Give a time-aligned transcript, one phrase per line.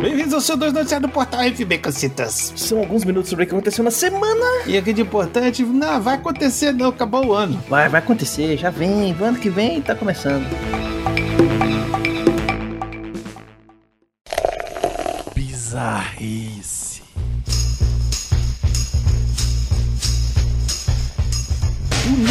[0.00, 2.52] Bem-vindos ao seu 2 Noticiário do Portal FB Cocitas.
[2.56, 4.44] São alguns minutos sobre o que aconteceu na semana.
[4.66, 7.60] E aqui de importante, não, vai acontecer não, acabou o ano.
[7.68, 10.46] Vai, vai acontecer, já vem, ano que vem tá começando.
[15.34, 16.75] Bizarrice.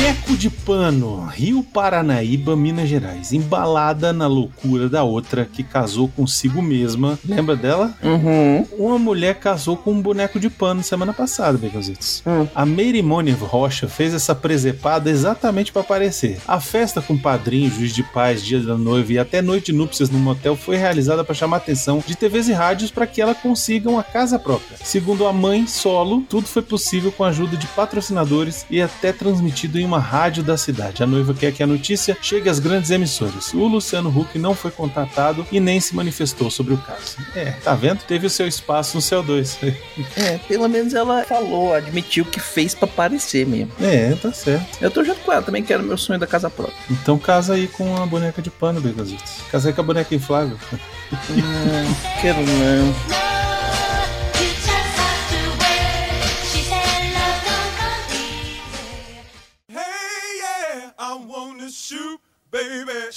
[0.06, 3.34] Boneco de pano, Rio Paranaíba, Minas Gerais.
[3.34, 7.18] Embalada na loucura da outra que casou consigo mesma.
[7.26, 7.92] Lembra dela?
[8.04, 8.68] Uhum.
[8.78, 12.22] Uma mulher casou com um boneco de pano semana passada, Beconzitos.
[12.24, 12.48] Hum.
[12.54, 16.38] A Merimone Rocha fez essa presepada exatamente para aparecer.
[16.48, 20.12] A festa com padrinho, juiz de paz, dia da noiva e até noite de núpcias
[20.12, 23.34] no motel foi realizada para chamar a atenção de TVs e rádios para que ela
[23.34, 24.78] consiga uma casa própria.
[24.84, 29.80] Segundo a mãe solo, tudo foi possível com a ajuda de patrocinadores e até transmitido
[29.80, 31.04] em uma rádio da cidade.
[31.04, 33.54] A noiva quer que a notícia chegue às grandes emissoras.
[33.54, 37.18] O Luciano Huck não foi contatado e nem se manifestou sobre o caso.
[37.36, 38.00] É, tá vendo?
[38.00, 39.56] Teve o seu espaço no CO2.
[40.18, 43.72] É, pelo menos ela falou, admitiu que fez pra aparecer mesmo.
[43.82, 44.78] É, tá certo.
[44.82, 46.76] Eu tô junto com ela, também quero meu sonho da casa própria.
[46.90, 49.34] Então casa aí com a boneca de pano, Begazitos.
[49.52, 50.58] Casa aí com a boneca inflável.
[51.30, 53.35] Não, quero não.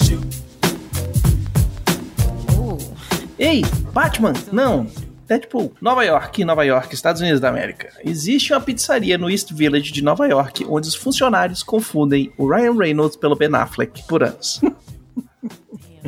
[0.03, 0.43] Shoot.
[3.37, 3.61] Ei,
[3.93, 4.85] Batman, não.
[5.27, 7.89] Deadpool, Nova York, Nova York, Estados Unidos da América.
[8.03, 12.73] Existe uma pizzaria no East Village de Nova York onde os funcionários confundem o Ryan
[12.73, 14.59] Reynolds pelo Ben Affleck por anos.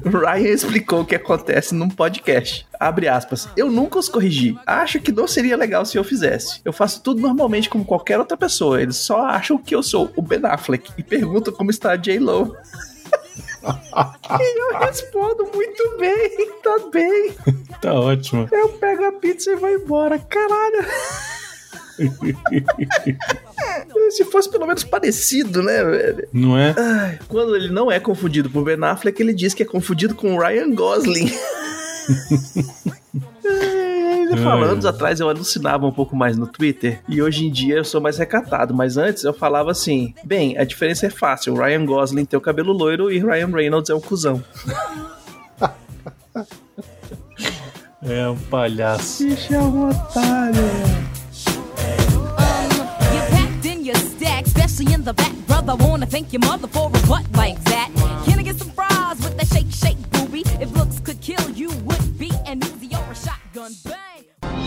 [0.04, 2.68] Ryan explicou o que acontece num podcast.
[2.78, 3.48] Abre aspas.
[3.56, 4.58] Eu nunca os corrigi.
[4.66, 6.60] Acho que não seria legal se eu fizesse.
[6.66, 8.82] Eu faço tudo normalmente como qualquer outra pessoa.
[8.82, 12.58] Eles só acham que eu sou o Ben Affleck e perguntam como está a J-Lo.
[13.64, 17.36] E eu respondo muito bem, tá bem.
[17.82, 18.48] Tá ótimo.
[18.52, 20.18] Eu pego a pizza e vou embora.
[20.20, 20.86] Caralho.
[24.12, 26.28] Se fosse pelo menos parecido, né, velho?
[26.34, 26.74] Não é?
[26.78, 30.36] Ai, quando ele não é confundido por Ben Affleck, ele diz que é confundido com
[30.36, 31.32] o Ryan Gosling.
[34.38, 37.84] Falando anos atrás eu alucinava um pouco mais no Twitter e hoje em dia eu
[37.84, 42.26] sou mais recatado, mas antes eu falava assim: bem, a diferença é fácil, Ryan Gosling
[42.26, 44.44] tem o cabelo loiro e Ryan Reynolds é o cuzão.
[48.04, 49.24] É um palhaço.
[49.24, 51.02] Bicho é um otário.
[54.82, 55.76] In the back, brother.
[55.76, 57.92] Wanna thank your mother for a butt like that.
[58.26, 60.42] Can I get some fries with that shake, shake, booby?
[60.60, 63.74] If looks could kill, you would be an Uzi or a shotgun.
[63.86, 64.11] Bang!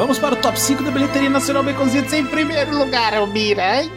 [0.00, 2.14] Vamos para o top 5 da bilheteria nacional Baconzitos.
[2.14, 3.90] Em primeiro lugar, é o Miranha.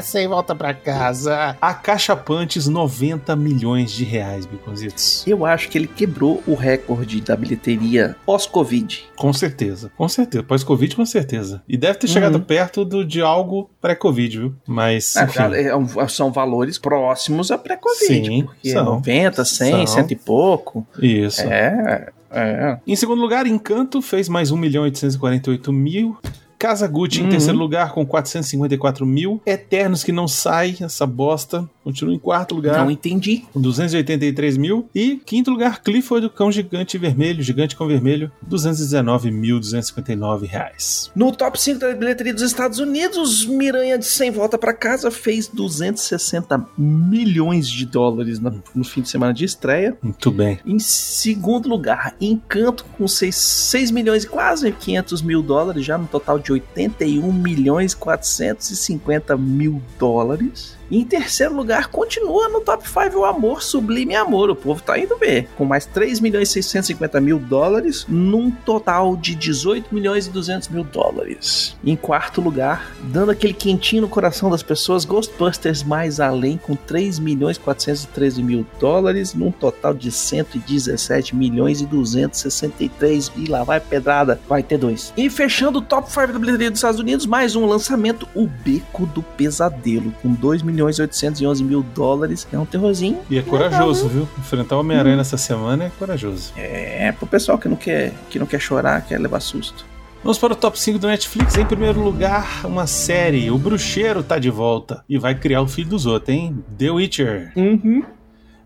[0.00, 1.56] Sem volta pra casa.
[1.60, 5.24] A Caixa Pantes, 90 milhões de reais, Baconzitos.
[5.26, 9.06] Eu acho que ele quebrou o recorde da bilheteria pós-Covid.
[9.16, 10.44] Com certeza, com certeza.
[10.44, 11.64] Pós-Covid, com certeza.
[11.68, 12.42] E deve ter chegado Uhum.
[12.42, 14.54] perto do, de algo pré-Covid, viu?
[14.64, 15.26] Mas, Ah,
[15.56, 18.06] é um- são valores próximos a pré-Covid.
[18.06, 18.82] Sim, porque são.
[18.82, 19.96] é 90, 100, São.
[19.96, 20.86] 100 e pouco.
[21.02, 21.42] Isso.
[21.42, 22.80] É, é.
[22.86, 26.16] Em segundo lugar, Encanto fez mais 1 milhão 848 mil.
[26.58, 27.30] Casa Gucci em Uhum.
[27.30, 29.40] terceiro lugar com 454 mil.
[29.46, 31.68] Eternos que não sai, essa bosta.
[31.84, 33.44] Continua em quarto lugar Não entendi.
[33.52, 34.88] com 283 mil.
[34.94, 41.10] E quinto lugar, Clifford do Cão Gigante Vermelho, Gigante com Vermelho, 219.259 reais.
[41.14, 45.48] No top 5 da bilheteria dos Estados Unidos, Miranha de Sem Volta pra Casa fez
[45.48, 49.96] 260 milhões de dólares no, no fim de semana de estreia.
[50.02, 50.58] Muito bem.
[50.66, 56.06] Em segundo lugar, Encanto com 6, 6 milhões e quase 500 mil dólares, já no
[56.06, 60.77] total de 81 milhões 450 mil dólares.
[60.90, 64.50] E em terceiro lugar, continua no top 5 o Amor Sublime Amor.
[64.50, 65.48] O povo tá indo ver.
[65.56, 70.68] Com mais 3 milhões e 650 mil dólares, num total de 18 milhões e 200
[70.68, 71.76] mil dólares.
[71.84, 77.18] Em quarto lugar, dando aquele quentinho no coração das pessoas, Ghostbusters Mais Além, com 3
[77.18, 83.32] milhões e 413 mil dólares, num total de 117 milhões e 263.
[83.36, 85.12] E lá vai pedrada, vai ter dois.
[85.16, 89.04] E fechando o top 5 da bilheteria dos Estados Unidos, mais um lançamento, O Beco
[89.06, 92.46] do Pesadelo, com 2 milhões e 811 mil dólares.
[92.52, 93.18] É um terrorzinho.
[93.30, 94.28] E é corajoso, viu?
[94.38, 96.52] Enfrentar o Homem-Aranha nessa semana é corajoso.
[96.56, 99.84] É, pro pessoal que não quer, que não quer chorar, quer levar susto.
[100.22, 101.56] Vamos para o top 5 do Netflix.
[101.56, 103.50] Em primeiro lugar, uma série.
[103.50, 106.62] O Bruxeiro tá de volta e vai criar o filho dos outros, hein?
[106.76, 107.52] The Witcher.
[107.56, 108.02] Uhum.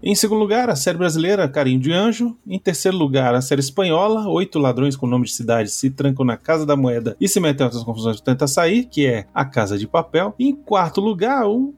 [0.04, 2.36] Em segundo lugar, a série brasileira Carinho de Anjo.
[2.44, 6.36] Em terceiro lugar, a série espanhola Oito Ladrões com Nome de Cidade se trancam na
[6.36, 9.44] Casa da Moeda e se metem em outras confusões e tentam sair, que é A
[9.44, 10.34] Casa de Papel.
[10.40, 11.72] Em quarto lugar, um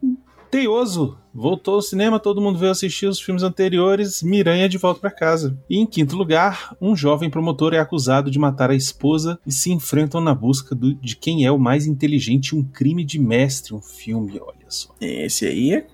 [0.58, 1.18] teioso.
[1.34, 5.58] Voltou ao cinema, todo mundo veio assistir os filmes anteriores, Miranha de volta para casa.
[5.68, 9.72] E em quinto lugar, um jovem promotor é acusado de matar a esposa e se
[9.72, 13.80] enfrentam na busca do- de quem é o mais inteligente, um crime de mestre, um
[13.82, 14.94] filme, olha só.
[15.00, 15.86] Esse aí é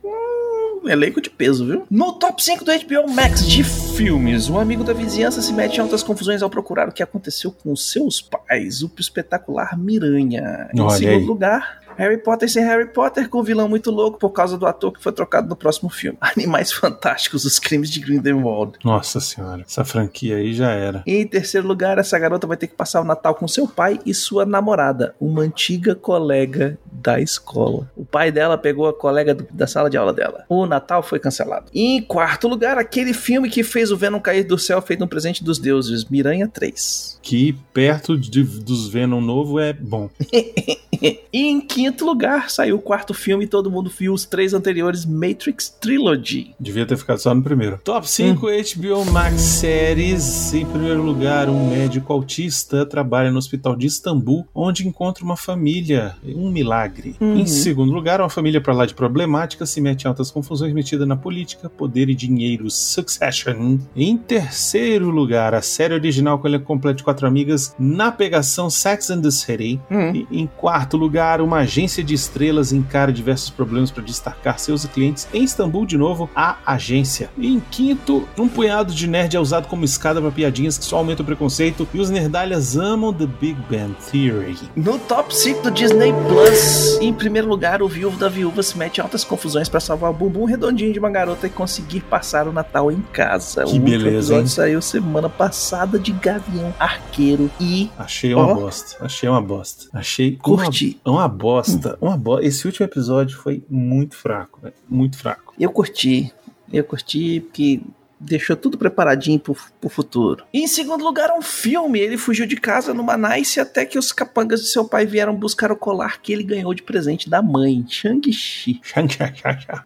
[0.85, 1.87] um elenco de peso, viu?
[1.91, 5.81] No top 5 do HBO Max de filmes, um amigo da vizinhança se mete em
[5.81, 10.69] altas confusões ao procurar o que aconteceu com seus pais, o espetacular Miranha.
[10.75, 11.25] Em Olha segundo aí.
[11.27, 14.91] lugar, Harry Potter sem Harry Potter com o vilão muito louco por causa do ator
[14.93, 16.17] que foi trocado no próximo filme.
[16.21, 18.79] Animais Fantásticos, os crimes de Grindelwald.
[18.85, 21.03] Nossa senhora, essa franquia aí já era.
[21.07, 23.99] E em terceiro lugar, essa garota vai ter que passar o Natal com seu pai
[24.07, 27.91] e sua namorada, uma antiga colega da escola.
[27.97, 30.45] O pai dela pegou a colega do- da sala de aula dela.
[30.49, 31.67] O Natal foi cancelado.
[31.75, 35.09] E em quarto lugar, aquele filme que fez o Venom cair do céu feito um
[35.09, 37.19] presente dos deuses, Miranha 3.
[37.23, 40.09] Que perto de- dos Venom novo é bom.
[41.03, 45.05] E em quinto lugar, saiu o quarto filme e todo mundo viu os três anteriores
[45.05, 46.55] Matrix Trilogy.
[46.59, 47.79] Devia ter ficado só no primeiro.
[47.85, 50.55] Top 5 HBO Max séries.
[50.55, 56.17] Em primeiro lugar, um médico autista trabalha no hospital de Istambul, onde encontra uma família.
[56.25, 57.17] Um milagre.
[57.21, 57.39] Uhum.
[57.39, 61.07] Em segundo lugar, uma família pra lá de problemática se mete em altas confusões metida
[61.07, 62.71] na política, poder e dinheiro.
[62.71, 63.79] Succession.
[63.95, 69.11] Em terceiro lugar, a série original com elenco completo de quatro amigas na pegação Sex
[69.11, 69.81] and the City.
[69.91, 70.13] Hum.
[70.15, 75.29] E, em quarto lugar, uma agência de estrelas encara diversos problemas para destacar seus clientes
[75.33, 77.31] em Istambul de novo, a agência.
[77.39, 80.97] E em quinto, um punhado de nerd é usado como escada para piadinhas que só
[80.97, 84.59] aumentam o preconceito e os nerdalhas amam The Big Bang Theory.
[84.75, 88.99] No top 5 do Disney Plus, em primeiro lugar, o viúvo da viúva se mete
[88.99, 92.53] em altas confusões para salvar o bumbum redondinho de uma garota e conseguir passar o
[92.53, 93.63] Natal em casa.
[93.63, 94.47] Que o beleza, episódio hein?
[94.49, 98.55] saiu semana passada de Gavião Arqueiro e Achei uma Ó.
[98.55, 99.05] bosta.
[99.05, 99.87] Achei uma bosta.
[99.93, 100.99] Achei curti.
[101.05, 101.60] uma, uma bosta.
[102.01, 102.47] Uma bosta.
[102.47, 104.75] Esse último episódio foi muito fraco, velho.
[104.89, 105.55] Muito fraco.
[105.59, 106.33] Eu curti.
[106.73, 107.81] Eu curti porque
[108.21, 110.45] deixou tudo preparadinho pro, pro futuro.
[110.53, 112.01] E em segundo lugar, um filme.
[112.01, 115.73] Ele fugiu de casa numa nice até que os capangas de seu pai vieram buscar
[115.73, 118.81] o colar que ele ganhou de presente da mãe, Shang-Chi.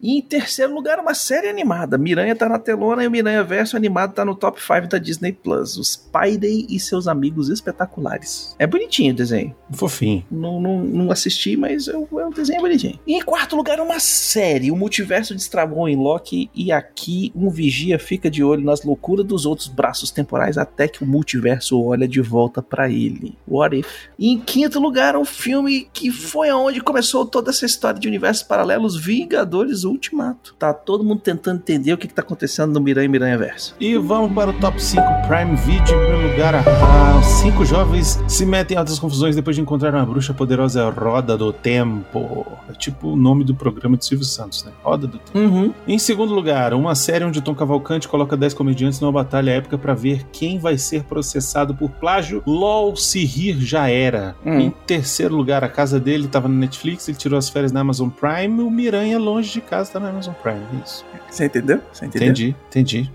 [0.01, 1.97] E em terceiro lugar, uma série animada.
[1.97, 5.31] Miranha tá na telona e o Miranha Verso animado tá no top 5 da Disney
[5.31, 5.77] Plus.
[5.77, 8.55] Os Spidey e seus amigos espetaculares.
[8.59, 9.55] É bonitinho o desenho.
[9.71, 10.25] Fofinho.
[10.29, 12.99] Não, não, não assisti, mas é um é um desenho bonitinho.
[13.05, 14.71] E em quarto lugar, uma série.
[14.71, 19.45] O multiverso destravou em Loki e aqui um vigia fica de olho nas loucuras dos
[19.45, 23.37] outros braços temporais até que o multiverso olha de volta pra ele.
[23.47, 23.87] What if?
[24.17, 28.43] E em quinto lugar, um filme que foi aonde começou toda essa história de universos
[28.43, 30.55] paralelos Vingadores Ultimato.
[30.57, 33.75] Tá todo mundo tentando entender o que, que tá acontecendo no Miranha e Miranha Verso.
[33.79, 35.95] E vamos para o top 5 Prime Video.
[35.95, 40.05] Em primeiro lugar, ah, cinco jovens se metem em altas confusões depois de encontrar uma
[40.05, 42.45] bruxa poderosa Roda do Tempo.
[42.69, 44.71] É tipo o nome do programa de Silvio Santos, né?
[44.83, 45.37] Roda do Tempo.
[45.37, 45.73] Uhum.
[45.87, 49.93] Em segundo lugar, uma série onde Tom Cavalcante coloca 10 comediantes numa batalha épica para
[49.93, 52.41] ver quem vai ser processado por plágio.
[52.47, 54.35] LOL, se rir já era.
[54.45, 54.59] Hum.
[54.59, 58.09] Em terceiro lugar, a casa dele estava na Netflix, ele tirou as férias na Amazon
[58.09, 58.61] Prime.
[58.61, 60.61] O Miranha, longe de casa, tá na Amazon Prime.
[60.73, 61.05] É isso.
[61.29, 61.81] Você entendeu?
[61.91, 62.29] Você entendeu?
[62.29, 63.11] Entendi, entendi.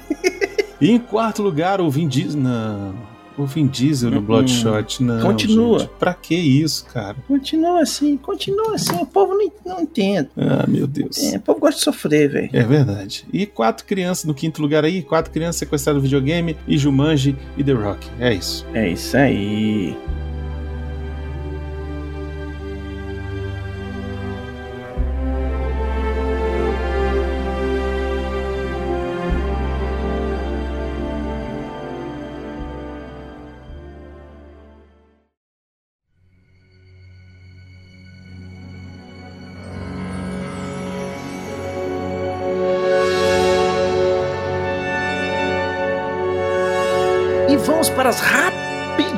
[0.80, 2.40] e em quarto lugar, o Vin Diesel.
[2.40, 3.13] Não.
[3.36, 5.20] O Vin Diesel no Hum, Bloodshot, não.
[5.20, 5.80] continua.
[5.80, 5.90] gente.
[5.98, 7.16] Pra que isso, cara?
[7.26, 8.94] Continua assim, continua assim.
[8.94, 10.28] O povo não, não entende.
[10.36, 11.18] Ah, meu Deus.
[11.32, 12.50] É, o povo gosta de sofrer, velho.
[12.52, 13.24] É verdade.
[13.32, 17.64] E quatro crianças no quinto lugar aí, quatro crianças sequestradas no videogame, e Jumanji e
[17.64, 18.06] The Rock.
[18.20, 18.64] É isso.
[18.72, 19.96] É isso aí.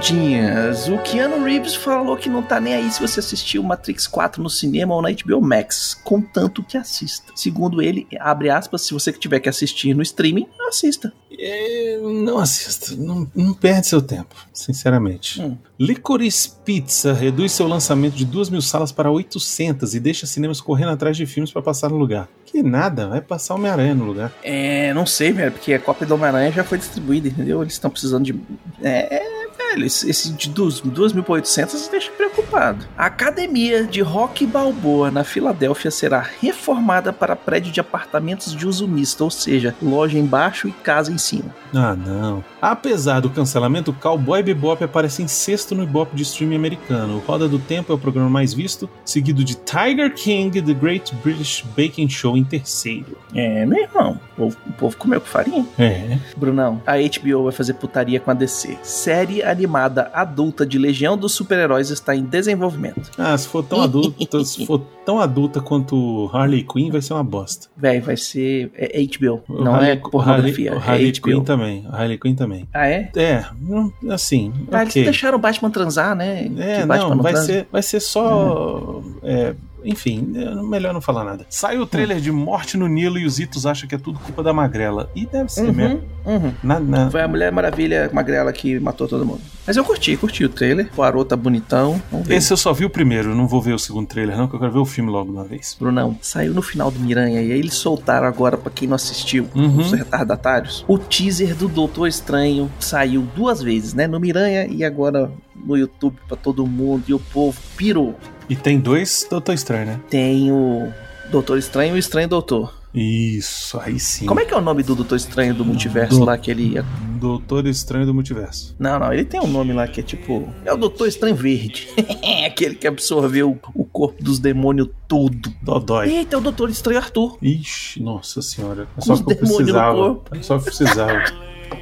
[0.06, 0.88] Rapidinhas.
[0.88, 4.48] O Keanu Reeves falou que não tá nem aí se você assistiu Matrix 4 no
[4.48, 7.32] cinema ou na HBO Max, contanto que assista.
[7.34, 11.12] Segundo ele, abre aspas, se você tiver que assistir no streaming, assista.
[11.38, 12.94] É, não assista.
[12.96, 15.42] Não, não perde seu tempo, sinceramente.
[15.42, 15.56] Hum.
[15.78, 20.92] Licorice Pizza reduz seu lançamento de 2 mil salas para 800 e deixa cinemas correndo
[20.92, 22.28] atrás de filmes para passar no lugar.
[22.46, 24.32] Que nada, vai passar Homem-Aranha no lugar.
[24.42, 27.60] É, não sei, velho, porque a cópia do Homem-Aranha já foi distribuída, entendeu?
[27.60, 28.40] Eles estão precisando de.
[28.82, 29.35] É, é,
[29.76, 32.86] Velho, esse, esse de 2.800 deixa preocupado.
[32.96, 38.88] A academia de Rock Balboa na Filadélfia será reformada para prédio de apartamentos de uso
[38.88, 41.54] misto, ou seja, loja embaixo e casa em cima.
[41.74, 42.42] Ah, não.
[42.60, 47.16] Apesar do cancelamento, Cowboy Bebop aparece em sexto no Ibope de streaming americano.
[47.16, 51.14] O Roda do Tempo é o programa mais visto, seguido de Tiger King The Great
[51.16, 53.18] British Baking Show em terceiro.
[53.34, 55.66] É, meu irmão, o povo, o povo comeu com farinha.
[55.78, 56.18] É.
[56.36, 58.78] Brunão, a HBO vai fazer putaria com a DC.
[58.82, 59.65] Série animada
[60.12, 63.10] adulta de Legião dos Super-Heróis está em desenvolvimento.
[63.18, 67.24] Ah, se for tão adulta, se for tão adulta quanto Harley Quinn, vai ser uma
[67.24, 67.68] bosta.
[67.76, 71.22] Véi, vai ser é, HBO, O não Harley- é pornografia, O Harley, Harley é HBO.
[71.22, 71.86] Quinn também.
[71.90, 72.68] Harley Quinn também.
[72.72, 73.10] Ah, é?
[73.16, 75.04] É, hum, assim, Ah, eles ok.
[75.04, 76.50] deixaram o Batman transar, né?
[76.58, 77.46] É, Batman não, vai transa.
[77.46, 79.02] ser, vai ser só.
[79.22, 79.54] é,
[79.86, 81.46] enfim, é melhor não falar nada.
[81.48, 84.42] Saiu o trailer de Morte no Nilo e os Itos acham que é tudo culpa
[84.42, 85.10] da Magrela.
[85.14, 86.02] E deve ser mesmo.
[86.24, 86.52] Uhum, uhum.
[86.62, 89.40] Na, na- Foi a Mulher Maravilha magrela que matou todo mundo.
[89.66, 90.88] Mas eu curti, curti o trailer.
[90.96, 92.00] O Arô tá bonitão.
[92.10, 92.36] Vamos ver.
[92.36, 94.60] Esse eu só vi o primeiro, não vou ver o segundo trailer, não, que eu
[94.60, 95.76] quero ver o filme logo de uma vez.
[95.78, 99.48] Brunão, saiu no final do Miranha e aí eles soltaram agora, pra quem não assistiu,
[99.54, 99.78] Uhum.
[99.78, 104.06] os retardatários, o teaser do Doutor Estranho saiu duas vezes, né?
[104.06, 105.30] No Miranha e agora
[105.66, 108.14] no YouTube pra todo mundo e o povo pirou.
[108.48, 110.00] E tem dois Doutor Estranho, né?
[110.08, 110.92] Tem o
[111.30, 112.72] Doutor Estranho e o Estranho Doutor.
[112.94, 114.24] Isso, aí sim.
[114.24, 116.82] Como é que é o nome do Doutor Estranho do multiverso Do- lá que ele.
[117.20, 118.74] Doutor Estranho do Multiverso.
[118.78, 120.48] Não, não, ele tem um nome lá que é tipo.
[120.64, 121.88] É o Doutor Estranho Verde.
[122.46, 125.52] Aquele que absorveu o corpo dos demônios tudo.
[125.62, 126.08] Dodói.
[126.10, 127.36] Eita, é o Doutor Estranho Arthur.
[127.42, 128.86] Ixi, nossa senhora.
[128.96, 130.20] É só os que eu precisava.
[130.32, 131.24] É só que eu precisava.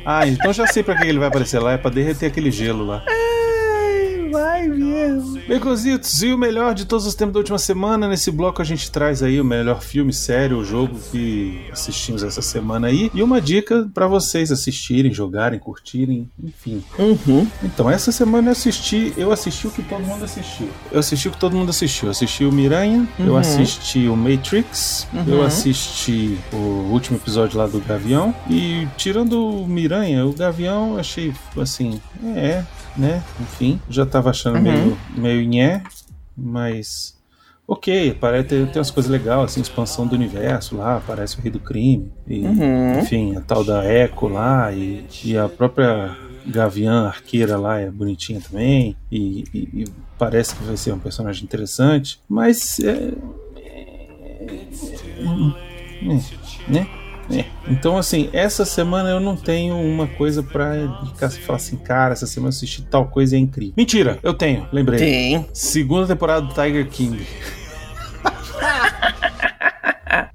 [0.05, 1.73] Ah, então já sei pra que ele vai aparecer lá.
[1.73, 3.05] É pra derreter aquele gelo lá.
[3.07, 3.15] Ai,
[4.35, 5.41] vai mesmo.
[5.49, 8.09] Becositos, e o melhor de todos os tempos da última semana?
[8.09, 12.43] Nesse bloco a gente traz aí o melhor filme, série, o jogo que assistimos essa
[12.43, 13.11] semana aí.
[13.15, 16.83] E uma dica pra vocês assistirem, jogarem, curtirem, enfim.
[16.99, 17.47] Uhum.
[17.63, 20.69] Então, essa semana eu assisti, eu assisti o que todo mundo assistiu.
[20.91, 22.07] Eu assisti o que todo mundo assistiu.
[22.07, 23.37] Eu assisti o Miranha, eu Uhum.
[23.39, 25.45] assisti o Matrix, eu Uhum.
[25.45, 26.57] assisti o
[26.93, 28.35] último episódio lá do Gavião.
[28.51, 32.01] E tirando o Miranha, o Gavião eu achei assim,
[32.37, 32.63] é,
[32.97, 33.23] né?
[33.41, 34.63] Enfim, já tava achando Uhum.
[34.63, 35.83] meio, meio nhé,
[36.37, 37.15] mas.
[37.67, 41.51] Ok, parece ter, tem umas coisas legais, assim, expansão do universo lá, aparece o Rei
[41.51, 42.99] do Crime, e, Uhum.
[42.99, 46.15] enfim, a tal da Echo lá, e, e a própria
[46.47, 49.85] Gaviã Arqueira lá é bonitinha também, e, e- e
[50.19, 53.13] parece que vai ser um personagem interessante, mas é.
[53.57, 54.69] é- é-
[56.69, 56.87] né?
[57.31, 57.45] É.
[57.69, 60.75] Então, assim, essa semana eu não tenho uma coisa pra
[61.45, 63.75] falar assim, cara, essa semana eu assisti tal coisa e é incrível.
[63.77, 64.99] Mentira, eu tenho, lembrei.
[64.99, 65.47] Tem.
[65.53, 67.27] Segunda temporada do Tiger King.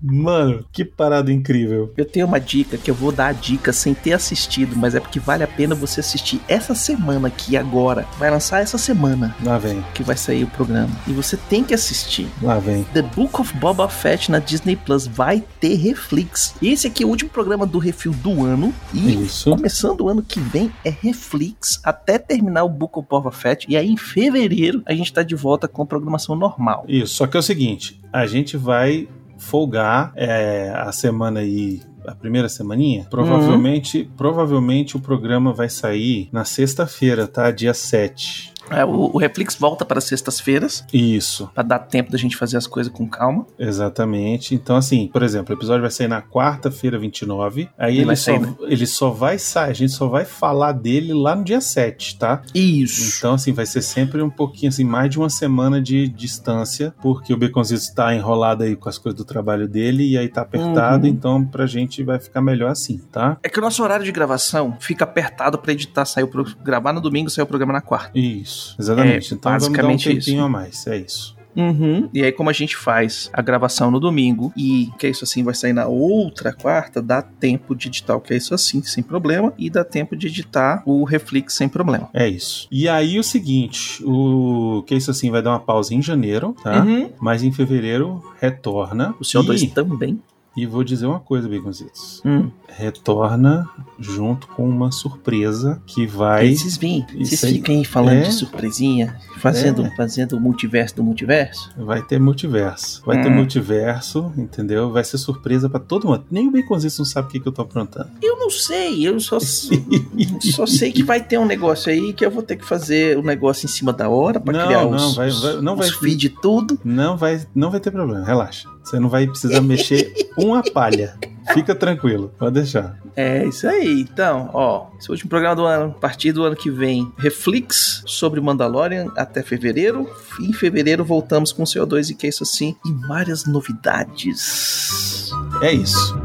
[0.02, 1.94] Mano, que parada incrível.
[1.98, 5.00] Eu tenho uma dica que eu vou dar a dica sem ter assistido, mas é
[5.00, 8.08] porque vale a pena você assistir essa semana aqui agora.
[8.18, 10.90] Vai lançar essa semana Lá vem, que vai sair o programa.
[11.08, 12.28] E você tem que assistir.
[12.42, 12.84] lá vem.
[12.94, 16.56] The Book of Boba Fett na Disney Plus vai ter Reflex.
[16.62, 18.74] E esse aqui é o último programa do Refil do ano.
[18.94, 19.50] E Isso.
[19.50, 23.66] começando o ano que vem é Reflex até terminar o Book of Boba Fett.
[23.70, 26.86] E aí em fevereiro a gente tá de volta com a programação normal.
[26.88, 29.08] Isso, só que é o seguinte, a gente vai
[29.40, 33.08] folgar é, a semana aí, a primeira semaninha.
[33.10, 37.50] Provavelmente, provavelmente o programa vai sair na sexta-feira, tá?
[37.50, 38.54] Dia 7.
[38.72, 40.84] É, o, o Reflex volta para sextas-feiras.
[40.94, 43.46] Isso, Pra dar tempo da gente fazer as coisas com calma.
[43.58, 44.54] exatamente.
[44.54, 47.70] Então, assim, por exemplo, o episódio vai sair na quarta-feira, 29.
[47.78, 48.56] Aí Ele ele, só, sair, né?
[48.62, 52.42] ele só vai sair, a gente só vai falar dele lá no dia 7, tá?
[52.54, 53.18] Isso.
[53.18, 57.34] Então, assim, vai ser sempre um pouquinho, assim, mais de uma semana de distância, porque
[57.34, 61.06] o Baconzito está enrolado aí com as coisas do trabalho dele e aí tá apertado,
[61.06, 61.12] Uhum.
[61.14, 63.38] então pra gente vai ficar melhor assim, tá?
[63.44, 66.46] É que o nosso horário de gravação fica apertado pra editar, sair o pro...
[66.64, 68.12] gravar no domingo, sair o programa na quarta.
[68.18, 69.34] Isso, exatamente.
[69.34, 70.46] É, então vamos dar um basicamente tempinho isso.
[70.46, 71.40] a mais, é isso.
[71.56, 72.10] Uhum.
[72.14, 75.44] E aí, como a gente faz a gravação no domingo e que é isso assim
[75.44, 79.04] vai sair na outra quarta, dá tempo de editar o que é isso assim, sem
[79.04, 82.10] problema, e dá tempo de editar o Reflex sem problema.
[82.14, 82.68] É isso.
[82.72, 86.84] E aí o seguinte, o que isso assim vai dar uma pausa em janeiro, tá?
[86.84, 87.10] Uhum.
[87.20, 89.16] Mas em fevereiro retorna.
[89.20, 90.20] O Senhor 2 e, também.
[90.62, 92.22] E vou dizer uma coisa, Baconzitos.
[92.26, 92.50] Hum.
[92.68, 93.68] Retorna
[94.00, 96.56] junto com uma surpresa que vai.
[96.56, 98.22] Vocês vêm, vocês aí falando É.
[98.24, 99.96] de surpresinha, fazendo, É.
[99.96, 101.70] fazendo o multiverso do multiverso.
[101.78, 103.02] Vai ter multiverso.
[103.06, 103.36] Vai ter Hum.
[103.36, 104.92] multiverso, entendeu?
[104.92, 106.26] Vai ser surpresa pra todo mundo.
[106.32, 108.10] Nem o Baconzitos não sabe o que, que eu tô aprontando.
[108.22, 112.32] Eu não sei, eu só, só sei que vai ter um negócio aí que eu
[112.32, 114.96] vou ter que fazer o um negócio em cima da hora pra Não, criar não,
[114.96, 116.80] os, vai- vai- não os vai- feed tudo.
[116.84, 118.68] Não vai, não vai ter problema, relaxa.
[118.84, 121.18] Você não vai precisar mexer uma palha.
[121.54, 123.00] Fica tranquilo, pode deixar.
[123.16, 124.02] É isso aí.
[124.02, 125.92] Então, ó, esse é o último programa do ano.
[125.96, 130.10] A partir do ano que vem, Reflex sobre Mandalorian até fevereiro.
[130.40, 132.76] Em fevereiro voltamos com CO2 e que é isso assim.
[132.86, 135.32] E várias novidades.
[135.62, 136.18] É isso.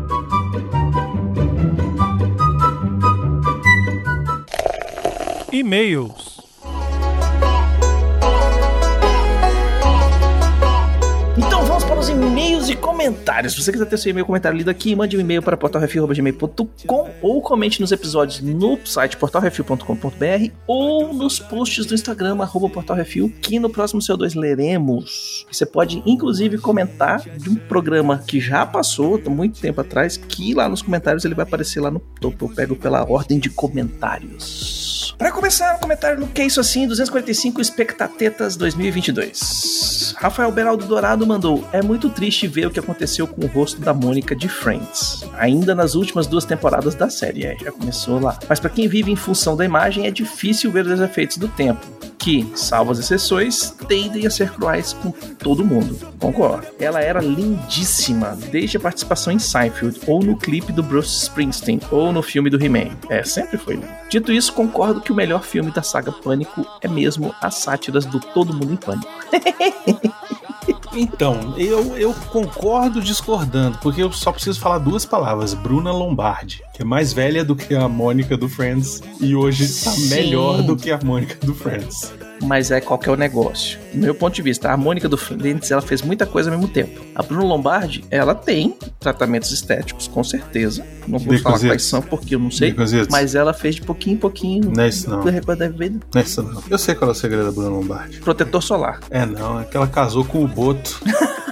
[5.51, 6.34] E-mails.
[12.07, 13.53] Então vamos para os e-mails e comentários.
[13.53, 17.41] Se você quiser ter seu e-mail comentário lido aqui, mande um e-mail para portalrefil.gmail.com ou
[17.41, 23.71] comente nos episódios no site portalrefil.com.br ou nos posts do Instagram, arroba portalrefil, que no
[23.71, 25.47] próximo CO2 leremos.
[25.51, 30.55] Você pode, inclusive, comentar de um programa que já passou, há muito tempo atrás, que
[30.55, 32.47] lá nos comentários ele vai aparecer lá no topo.
[32.47, 35.15] Eu pego pela ordem de comentários.
[35.19, 40.15] Para começar, o comentário no Que Isso Assim, 245 Espectatetas 2022.
[40.17, 43.95] Rafael Beraldo Dourado mandou: É muito triste ver o que aconteceu com o rosto da
[43.95, 47.45] Mônica de Friends, ainda nas últimas duas temporadas da série.
[47.45, 48.39] É, já começou lá.
[48.49, 51.81] Mas para quem vive em função da imagem, é difícil ver os efeitos do tempo,
[52.19, 55.99] que, salvo as exceções, tendem a ser cruéis com todo mundo.
[56.19, 56.67] Concordo.
[56.79, 62.13] Ela era lindíssima, desde a participação em Seinfeld, ou no clipe do Bruce Springsteen, ou
[62.13, 62.97] no filme do He-Man.
[63.11, 63.89] É, sempre foi linda.
[64.09, 68.21] Dito isso, concordo que o melhor filme da saga Pânico é mesmo as sátiras do
[68.21, 69.13] Todo Mundo em Pânico.
[70.97, 76.83] Então, eu, eu concordo discordando, porque eu só preciso falar duas palavras: Bruna Lombardi, que
[76.83, 80.09] é mais velha do que a Mônica do Friends e hoje tá Sim.
[80.09, 82.13] melhor do que a Mônica do Friends.
[82.45, 83.79] Mas é qual que é o negócio.
[83.93, 86.71] Do meu ponto de vista, a Mônica do Friends, ela fez muita coisa ao mesmo
[86.73, 87.01] tempo.
[87.15, 90.85] A Bruna Lombardi, ela tem tratamentos estéticos, com certeza.
[91.09, 92.75] Não vou falar quais são, porque eu não sei.
[93.11, 94.73] Mas ela fez de pouquinho em pouquinho.
[94.75, 95.25] Não é isso não.
[95.25, 96.63] Não é isso não.
[96.69, 98.21] Eu sei qual é o segredo da Bruna Lombardi.
[98.21, 99.01] Protetor solar.
[99.11, 101.01] É não, é que ela casou com o Boto.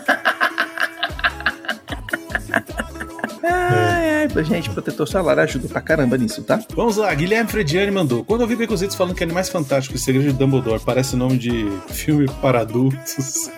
[4.23, 6.61] Ai, ai, gente, protetor solar ajuda pra caramba nisso, tá?
[6.77, 8.25] Vamos lá, Guilherme Frediani mandou.
[8.25, 11.69] Quando eu vi Baconzitos falando que Animais Fantásticos e Segredo de Dumbledore parece nome de
[11.89, 13.51] filme para adultos,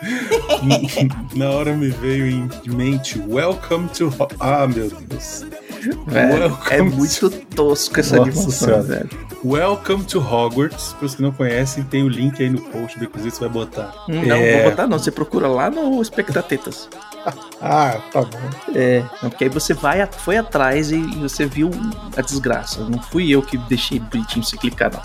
[1.37, 4.11] na hora me veio em mente Welcome to...
[4.41, 5.45] Ah, meu Deus.
[6.07, 8.83] Velho, é muito tosco essa Nossa animação, Senhora.
[8.83, 9.34] velho.
[9.45, 10.95] Welcome to Hogwarts.
[10.95, 13.93] Para os que não conhecem, tem o link aí no post, Baconzitos vai botar.
[14.09, 14.63] Não, É.
[14.63, 14.99] vou botar não.
[14.99, 16.89] Você procura lá no Espectatetas.
[17.67, 18.39] Ah, tá bom.
[18.75, 21.71] É, não, porque aí você vai, foi atrás e, e você viu
[22.15, 22.85] a desgraça.
[22.87, 25.01] Não fui eu que deixei bonitinho você clicar, não.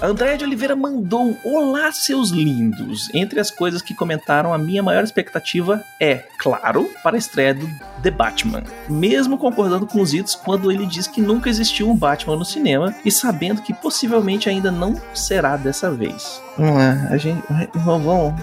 [0.00, 3.10] A Andréia de Oliveira mandou: Olá, seus lindos!
[3.12, 7.68] Entre as coisas que comentaram, a minha maior expectativa é, claro, para a estreia do
[8.02, 8.62] The Batman.
[8.88, 12.94] Mesmo concordando com os idos quando ele diz que nunca existiu um Batman no cinema
[13.04, 16.40] e sabendo que possivelmente ainda não será dessa vez.
[16.56, 17.42] Vamos lá, a gente.
[17.74, 18.34] Vamos, vamos,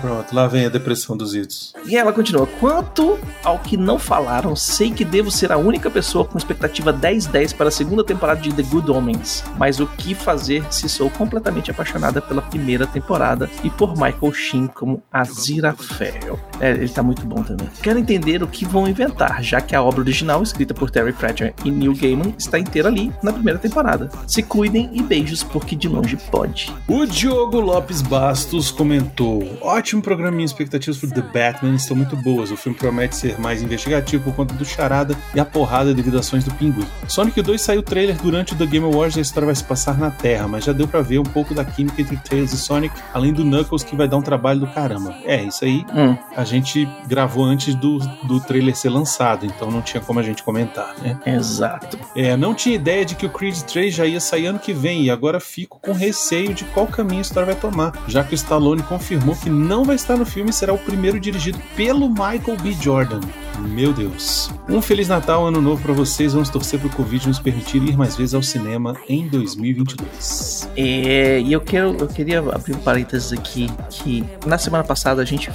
[0.00, 1.74] Pronto, lá vem a depressão dos idos.
[1.86, 6.24] e ela continua: Quanto ao que não falaram, sei que devo ser a única pessoa
[6.24, 9.44] com expectativa 10-10 para a segunda temporada de The Good Omens.
[9.58, 14.66] Mas o que fazer se sou completamente apaixonada pela primeira temporada e por Michael Sheen
[14.68, 16.38] como Aziraphale?
[16.60, 17.68] É, ele tá muito bom também.
[17.82, 21.54] Quero entender o que vão inventar, já que a obra original, escrita por Terry Pratchett
[21.64, 24.08] e Neil Gaiman, está inteira ali na primeira temporada.
[24.26, 26.72] Se cuidem e beijos, porque de longe pode.
[26.88, 32.50] O Diogo Lopes Bastos comentou: Ótimo programa, minhas expectativas por The Batman estão muito boas.
[32.50, 36.26] O filme promete ser mais investigativo por conta do charada e a porrada devido às
[36.26, 36.86] ações do pinguim.
[37.08, 39.64] Sonic 2 saiu o trailer durante o The Game Awards e a história vai se
[39.64, 42.56] passar na Terra, mas já deu pra ver um pouco da química entre Tails e
[42.56, 45.14] Sonic, além do Knuckles que vai dar um trabalho do caramba.
[45.24, 49.80] É, isso aí Hum, a gente gravou antes do, do trailer ser lançado, então não
[49.80, 51.18] tinha como a gente comentar, né?
[51.24, 51.98] exato.
[52.14, 55.04] É, não tinha ideia de que o Creed 3 já ia sair ano que vem
[55.04, 58.36] e agora fico com receio de qual caminho a história vai tomar, já que o
[58.36, 62.58] Stallone confirmou que não vai estar no filme e será o primeiro dirigido pelo Michael
[62.62, 62.72] B.
[62.72, 63.20] Jordan.
[63.58, 64.50] Meu Deus.
[64.68, 66.32] Um Feliz Natal, Ano Novo pra vocês.
[66.32, 70.68] Vamos torcer pro Covid nos permitir ir mais vezes ao cinema em 2022.
[70.76, 75.24] É, e eu quero, eu queria abrir um parênteses aqui que na semana passada a
[75.24, 75.50] gente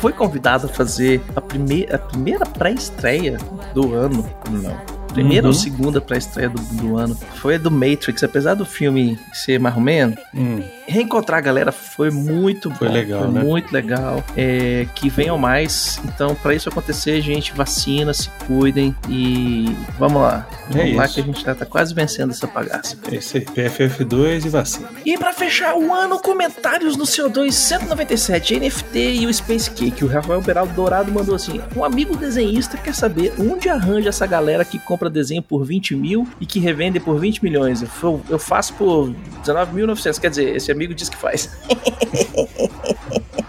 [0.00, 3.38] foi convidado a fazer a, prime a primeira pré-estreia
[3.74, 4.28] do ano.
[4.50, 5.04] Não.
[5.14, 5.52] Primeira Uhum.
[5.52, 10.18] ou segunda pré-estreia do, do ano foi a do Matrix, apesar do filme ser menos,
[10.34, 13.42] Hum, reencontrar a galera foi muito Foi bom, legal, foi né?
[13.42, 14.24] muito legal.
[14.36, 16.00] É, que venham mais.
[16.04, 20.46] Então, pra isso acontecer, gente, vacina, se cuidem e vamos lá.
[20.70, 21.14] É Vamos lá isso.
[21.14, 22.96] que a gente já tá quase vencendo essa bagaça.
[23.10, 23.44] é isso aí.
[23.44, 24.88] PFF2 e vacina.
[25.04, 30.04] E pra fechar o ano, comentários no CO2 197, NFT e o Space Cake.
[30.04, 34.64] O Rafael Beraldo Dourado mandou assim: Um amigo desenhista quer saber onde arranja essa galera
[34.64, 37.82] que compra desenho por 20 mil e que revende por 20 milhões.
[38.02, 40.18] Eu, eu faço por 19.900.
[40.20, 41.50] Quer dizer, esse amigo diz que faz.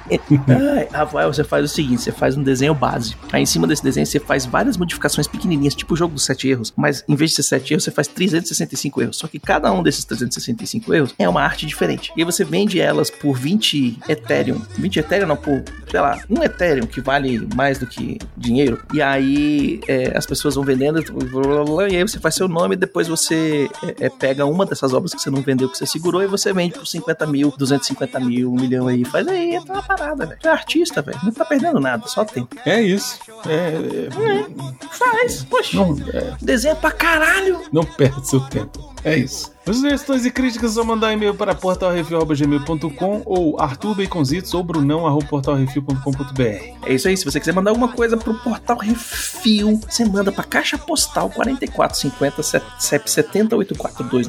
[0.47, 3.15] Ai, Rafael, você faz o seguinte: você faz um desenho base.
[3.31, 6.47] Aí em cima desse desenho você faz várias modificações pequenininhas, tipo o jogo dos sete
[6.47, 6.73] erros.
[6.75, 9.17] Mas em vez de ser sete erros, você faz 365 erros.
[9.17, 12.11] Só que cada um desses 365 erros é uma arte diferente.
[12.15, 14.61] E aí você vende elas por 20 Ethereum.
[14.77, 18.81] 20 Ethereum não, por, sei lá, um Ethereum que vale mais do que dinheiro.
[18.93, 23.69] E aí é, as pessoas vão vendendo, e aí você faz seu nome depois você
[23.83, 26.53] é, é, pega uma dessas obras que você não vendeu, que você segurou, e você
[26.53, 29.03] vende por 50 mil, 250 mil, um milhão aí.
[29.03, 30.37] Faz aí, é uma parada, velho.
[30.41, 31.19] Você é artista, velho.
[31.23, 32.55] Não tá perdendo nada, só tempo.
[32.65, 33.19] É isso.
[33.47, 35.75] É, é, Faz, poxa.
[35.77, 37.61] não, é, Desenha pra caralho.
[37.71, 38.93] não perde seu tempo.
[39.03, 39.54] É isso.
[39.67, 46.41] As sugestões e críticas só mandar e-mail para portalrefil.gmail.com ou arturbaconzitos ou brunão.portalrefil.com.br.
[46.85, 47.17] É isso aí.
[47.17, 52.43] Se você quiser mandar alguma coisa pro Portal Refil, você manda pra Caixa Postal 4450
[52.77, 54.27] CEP 70842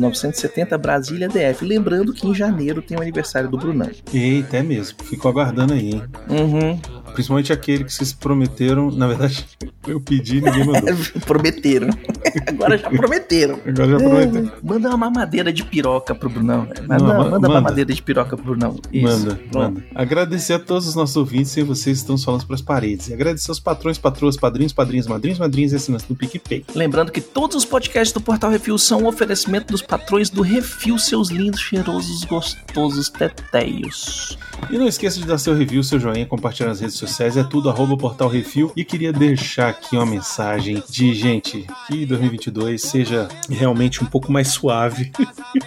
[0.81, 1.65] Brasília DF.
[1.65, 3.91] Lembrando que em janeiro tem o aniversário do Brunão.
[4.13, 4.97] Eita, é mesmo.
[5.05, 6.03] Fico aguardando aí, hein?
[6.31, 6.81] Uhum.
[7.13, 8.91] Principalmente aquele que vocês prometeram.
[8.91, 9.47] Na verdade,
[9.87, 10.97] eu pedi e ninguém mandou.
[11.27, 11.89] Prometeram.
[12.47, 13.61] Agora já prometeram.
[13.67, 14.53] Agora já prometeu.
[14.63, 16.67] Manda uma mamadeira de piroca pro Brunão.
[16.67, 16.89] velho.
[16.89, 18.79] Manda, Não, ma- manda, mamadeira de piroca pro Brunão.
[18.93, 19.07] Isso.
[19.27, 19.85] Manda, manda.
[19.95, 23.09] Agradecer a todos os nossos ouvintes sem vocês estão falando para as paredes.
[23.09, 26.65] E agradecer aos patrões, patroas, padrinhos, padrinhos, madrinhos, madrinhas e assinantes do PicPay.
[26.75, 30.99] Lembrando que todos os podcasts do Portal Refil são um oferecimento dos patrões do Refil,
[30.99, 34.39] seus lindos, cheirosos, gostosos tetéios.
[34.71, 37.69] E não esqueça de dar seu review, seu joinha, compartilhar nas redes sociais, é tudo
[37.69, 38.73] arroba Portal Refil.
[38.77, 44.49] E queria deixar aqui uma mensagem de, gente, que 2022 seja realmente um pouco mais
[44.49, 45.11] suave,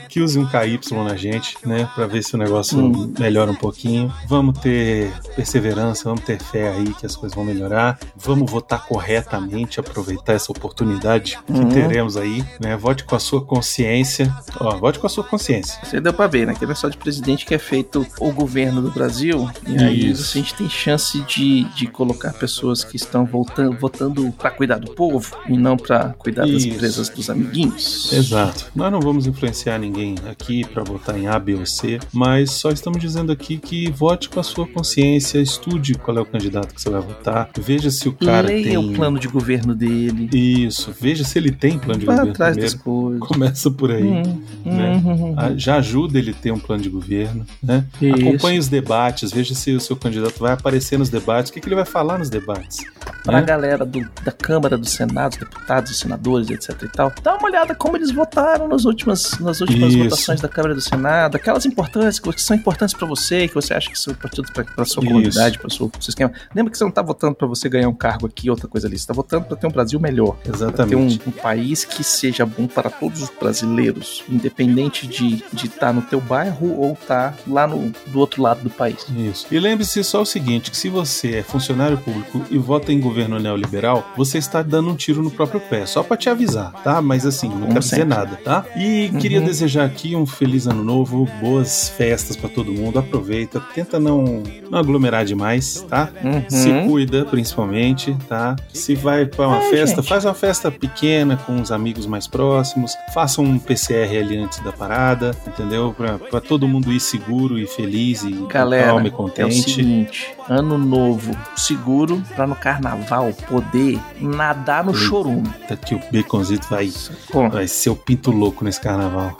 [0.08, 3.14] que use um KY na gente, né, pra ver se o negócio Hum.
[3.20, 4.14] melhora um pouquinho.
[4.28, 8.00] Vamos ter perseverança, vamos ter fé aí que as coisas vão melhorar.
[8.16, 11.70] Vamos votar corretamente, aproveitar essa oportunidade que Uhum.
[11.70, 12.76] teremos aí, né?
[12.78, 14.34] Vote com a sua consciência.
[14.60, 15.80] Ó, vote com a sua consciência.
[15.84, 16.54] Você deu pra ver, né?
[16.54, 19.50] Que não é só de presidente que é feito o governo do Brasil.
[19.68, 20.38] E aí Isso.
[20.38, 24.92] a gente tem chance de, de colocar pessoas que estão voltando, votando pra cuidar do
[24.92, 26.68] povo e não pra cuidar das Isso.
[26.70, 28.12] empresas dos amiguinhos.
[28.14, 28.66] Exato.
[28.76, 32.69] Nós não vamos influenciar ninguém aqui para votar em A, B ou C, mas só
[32.71, 36.82] estamos dizendo aqui que vote com a sua consciência, estude qual é o candidato que
[36.82, 40.30] você vai votar, veja se o cara Leia tem o plano de governo dele.
[40.65, 43.19] isso, veja se ele tem plano de Vá governo atrás das coisas.
[43.28, 44.04] Começa por aí.
[44.04, 44.23] Hum,
[44.65, 45.02] né?
[45.06, 47.86] hum, hum, Ah, Já ajuda ele a ter um plano de governo, né?
[48.02, 48.15] Isso.
[48.15, 51.67] Acompanhe os debates, veja se o seu candidato vai aparecer nos debates, o que, que
[51.67, 52.78] ele vai falar nos debates.
[53.23, 53.45] Pra né?
[53.45, 57.95] galera do- da Câmara, do Senado, deputados, senadores, etc e tal, dá uma olhada como
[57.95, 60.04] eles votaram nas últimas, nas últimas Isso.
[60.04, 63.74] votações da Câmara e do Senado, aquelas importantes que são importantes pra você, que você
[63.74, 66.32] acha que são importantes pra, pra sua comunidade, pra seu sistema.
[66.54, 68.98] Lembra que você não tá votando pra você ganhar um cargo aqui, outra coisa ali,
[68.98, 70.36] você tá votando pra ter um Brasil melhor.
[70.38, 71.22] Pra ter um, Exatamente.
[71.28, 76.76] um país que seja bom para todos os brasileiros, independente de estar no teu bairro
[76.78, 79.06] ou estar lá no, do outro lado do país.
[79.15, 79.48] Isso.
[79.52, 83.39] E lembre-se só o seguinte: que se você é funcionário público e vota em governo
[83.39, 85.86] neoliberal, você está dando um tiro no próprio pé.
[85.86, 87.02] Só pra te avisar, tá?
[87.02, 88.65] Mas assim, não Como quero dizer nada, tá?
[88.76, 89.45] E queria Uhum.
[89.45, 93.00] desejar aqui um feliz ano novo, boas festas pra todo mundo.
[93.00, 96.10] Aproveita, tenta não, não aglomerar demais, tá?
[96.24, 96.43] Uhum.
[96.50, 98.56] Se cuida, principalmente, tá?
[98.74, 100.10] Se vai pra uma festa, gente.
[100.10, 102.93] faz uma festa pequena com os amigos mais próximos.
[103.13, 105.93] Faça um PCR ali antes da parada, entendeu?
[105.95, 109.62] Pra, pra todo mundo ir seguro e feliz e Galera, calmo e é o contente.
[109.72, 115.04] seguinte, ano novo, seguro pra no carnaval poder nadar no Eita.
[115.06, 115.50] chorume.
[115.86, 116.92] Que o Baconzito vai,
[117.32, 119.38] Pô, vai ser o pinto louco nesse carnaval.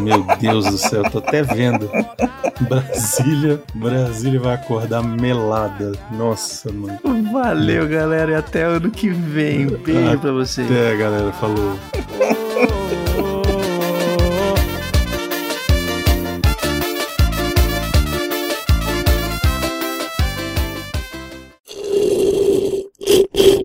[0.00, 1.90] Meu Deus do céu, tô até vendo.
[2.60, 5.92] Brasília, Brasília vai acordar melada.
[6.12, 6.98] Nossa, mano.
[7.32, 9.66] valeu, galera, e até ano que vem.
[9.66, 10.70] Beijo pra vocês.
[10.70, 11.78] Até, galera, falou.